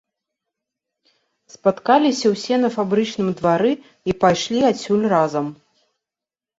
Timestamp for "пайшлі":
4.27-4.59